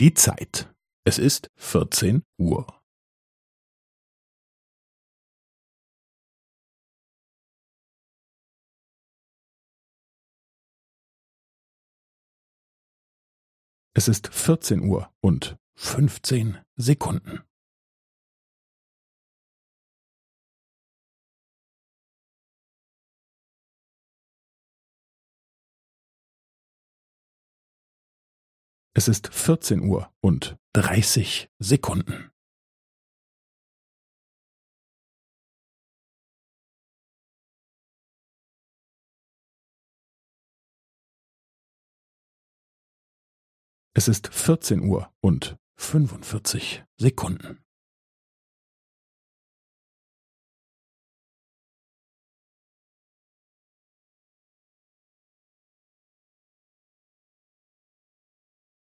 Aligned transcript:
Die 0.00 0.14
Zeit. 0.14 0.72
Es 1.04 1.18
ist 1.18 1.50
vierzehn 1.56 2.22
Uhr. 2.38 2.80
Es 13.92 14.06
ist 14.06 14.28
vierzehn 14.32 14.88
Uhr 14.88 15.12
und 15.20 15.58
fünfzehn 15.74 16.64
Sekunden. 16.76 17.47
Es 28.98 29.06
ist 29.06 29.32
vierzehn 29.32 29.88
Uhr 29.88 30.12
und 30.20 30.58
dreißig 30.72 31.48
Sekunden. 31.60 32.32
Es 43.94 44.08
ist 44.08 44.34
vierzehn 44.34 44.80
Uhr 44.80 45.14
und 45.20 45.56
fünfundvierzig 45.76 46.84
Sekunden. 46.96 47.64